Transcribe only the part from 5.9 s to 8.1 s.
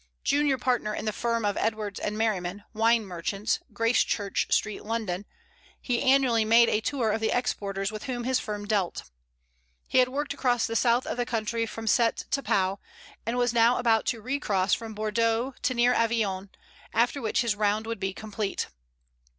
annually made a tour of the exporters with